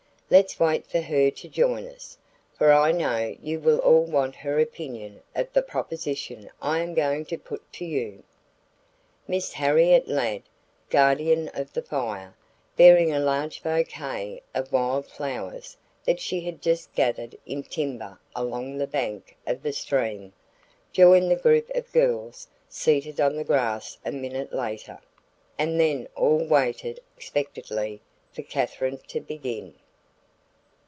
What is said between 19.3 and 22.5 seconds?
of the stream, joined the group of girls